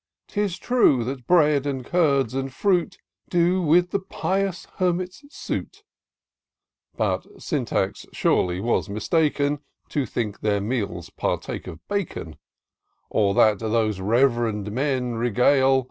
[0.29, 2.97] 'Tis true that bread, and curds, and fruit,
[3.29, 5.83] Do with the pious hermits suit;
[6.97, 9.59] But Syntax surely was mistaken
[9.89, 12.37] To think their meals partake of bacon;
[13.11, 15.79] Or, that those reverend men regale.